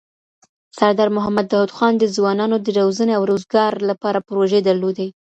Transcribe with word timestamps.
سردار 0.77 1.09
محمد 1.17 1.47
داود 1.51 1.71
خان 1.77 1.93
د 1.97 2.03
ځوانانو 2.15 2.55
د 2.65 2.67
روزنې 2.87 3.13
او 3.17 3.23
روزګار 3.31 3.73
لپاره 3.89 4.25
پروژې 4.27 4.59
درلودې. 4.63 5.07